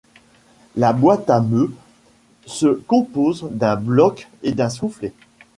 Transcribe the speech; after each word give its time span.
La 0.75 0.93
boîte 0.93 1.29
à 1.29 1.39
meuh 1.41 1.71
se 2.47 2.65
compose 2.73 3.47
d’un 3.51 3.75
bloc 3.75 4.29
et 4.41 4.51
d’un 4.53 4.69
soufflet. 4.71 5.13